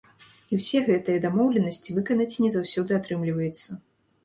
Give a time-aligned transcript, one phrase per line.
[0.53, 3.81] І ўсе гэтыя дамоўленасці выканаць не заўсёды атрымліваецца.